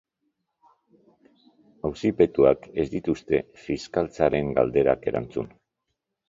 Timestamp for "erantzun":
5.13-5.55